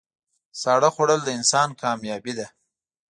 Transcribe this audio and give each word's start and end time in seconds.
ساړه 0.61 0.89
خوړل 0.95 1.21
د 1.23 1.29
انسان 1.37 1.69
کامیابي 1.81 2.33
ده. 2.39 2.47